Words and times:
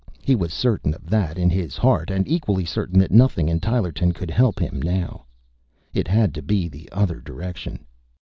He 0.23 0.33
was 0.33 0.51
certain 0.51 0.95
of 0.95 1.11
that 1.11 1.37
in 1.37 1.51
his 1.51 1.77
heart 1.77 2.09
and 2.09 2.27
equally 2.27 2.65
certain 2.65 2.97
that 2.97 3.11
nothing 3.11 3.47
in 3.47 3.59
Tylerton 3.59 4.13
could 4.13 4.31
help 4.31 4.57
him 4.59 4.81
now. 4.81 5.25
It 5.93 6.07
had 6.07 6.33
to 6.33 6.41
be 6.41 6.67
the 6.67 6.89
other 6.91 7.19
direction. 7.21 7.85